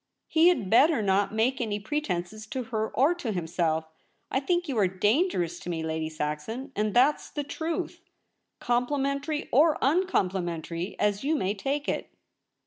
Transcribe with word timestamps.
'He 0.37 0.47
had 0.47 0.67
better 0.67 1.03
not 1.03 1.31
make 1.31 1.61
any 1.61 1.79
pretences 1.79 2.47
to 2.47 2.63
her 2.73 2.89
or 2.89 3.13
to 3.13 3.31
himself 3.31 3.87
I 4.31 4.39
think 4.39 4.67
you 4.67 4.75
are 4.79 4.87
dangerous 4.87 5.59
to 5.59 5.69
me, 5.69 5.83
Lady 5.83 6.09
Saxon, 6.09 6.71
and 6.75 6.95
that's 6.95 7.29
the 7.29 7.43
truth— 7.43 8.01
complimentary 8.69 9.47
or 9.51 9.77
uncomplimentary, 9.79 10.95
as 10.97 11.23
you 11.23 11.35
may 11.35 11.53
take 11.53 11.87
it.' 11.87 12.09